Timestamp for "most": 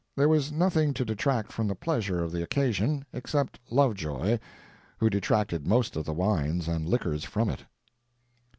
5.67-5.95